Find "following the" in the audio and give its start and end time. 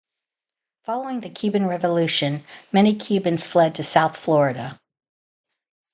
0.85-1.29